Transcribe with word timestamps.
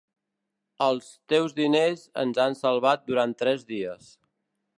Els 0.85 1.09
teus 1.33 1.53
diners 1.59 2.07
ens 2.25 2.41
han 2.47 2.59
salvat 2.63 3.05
durant 3.13 3.37
tres 3.45 3.69
dies. 3.71 4.11